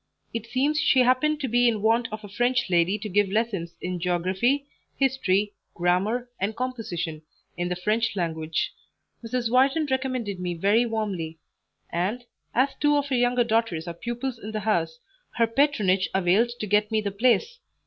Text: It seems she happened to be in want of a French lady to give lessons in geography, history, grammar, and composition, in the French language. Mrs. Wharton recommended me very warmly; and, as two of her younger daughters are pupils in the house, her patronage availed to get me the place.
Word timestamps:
It 0.33 0.47
seems 0.47 0.79
she 0.79 1.01
happened 1.01 1.39
to 1.41 1.47
be 1.47 1.67
in 1.67 1.83
want 1.83 2.07
of 2.11 2.23
a 2.23 2.27
French 2.27 2.71
lady 2.71 2.97
to 2.97 3.07
give 3.07 3.29
lessons 3.31 3.75
in 3.79 3.99
geography, 3.99 4.65
history, 4.97 5.53
grammar, 5.75 6.27
and 6.39 6.55
composition, 6.55 7.21
in 7.55 7.69
the 7.69 7.75
French 7.75 8.15
language. 8.15 8.73
Mrs. 9.23 9.51
Wharton 9.51 9.85
recommended 9.91 10.39
me 10.39 10.55
very 10.55 10.87
warmly; 10.87 11.37
and, 11.91 12.25
as 12.55 12.73
two 12.79 12.95
of 12.97 13.09
her 13.09 13.15
younger 13.15 13.43
daughters 13.43 13.87
are 13.87 13.93
pupils 13.93 14.39
in 14.39 14.53
the 14.53 14.61
house, 14.61 14.97
her 15.35 15.45
patronage 15.45 16.09
availed 16.15 16.49
to 16.59 16.65
get 16.65 16.89
me 16.89 17.01
the 17.01 17.11
place. 17.11 17.59